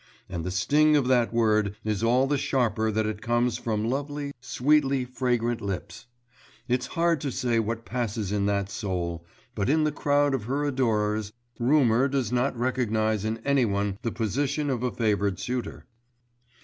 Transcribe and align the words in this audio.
And 0.27 0.43
the 0.43 0.49
sting 0.49 0.95
of 0.95 1.07
that 1.09 1.31
word 1.31 1.75
is 1.83 2.01
all 2.01 2.25
the 2.25 2.35
sharper 2.39 2.89
that 2.91 3.05
it 3.05 3.21
comes 3.21 3.59
from 3.59 3.87
lovely, 3.87 4.31
sweetly 4.41 5.05
fragrant 5.05 5.61
lips.... 5.61 6.07
It's 6.67 6.87
hard 6.97 7.21
to 7.21 7.31
say 7.31 7.59
what 7.59 7.85
passes 7.85 8.31
in 8.31 8.47
that 8.47 8.71
soul; 8.71 9.23
but 9.53 9.69
in 9.69 9.83
the 9.83 9.91
crowd 9.91 10.33
of 10.33 10.45
her 10.45 10.65
adorers 10.65 11.31
rumour 11.59 12.07
does 12.07 12.31
not 12.31 12.57
recognise 12.57 13.23
in 13.23 13.37
any 13.45 13.63
one 13.65 13.99
the 14.01 14.11
position 14.11 14.71
of 14.71 14.81
a 14.81 14.89
favoured 14.89 15.37
suitor. 15.37 15.85